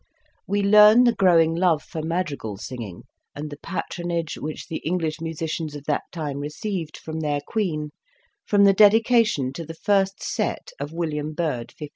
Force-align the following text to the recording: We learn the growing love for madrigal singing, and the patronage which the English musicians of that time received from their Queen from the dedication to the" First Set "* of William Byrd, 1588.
We 0.47 0.63
learn 0.63 1.03
the 1.03 1.13
growing 1.13 1.53
love 1.53 1.83
for 1.83 2.01
madrigal 2.01 2.57
singing, 2.57 3.03
and 3.35 3.51
the 3.51 3.59
patronage 3.61 4.35
which 4.35 4.67
the 4.67 4.77
English 4.77 5.21
musicians 5.21 5.75
of 5.75 5.83
that 5.83 6.01
time 6.11 6.39
received 6.39 6.97
from 6.97 7.19
their 7.19 7.39
Queen 7.47 7.91
from 8.43 8.63
the 8.63 8.73
dedication 8.73 9.53
to 9.53 9.63
the" 9.63 9.75
First 9.89 10.23
Set 10.23 10.71
"* 10.75 10.79
of 10.81 10.91
William 10.91 11.33
Byrd, 11.33 11.69
1588. 11.77 11.89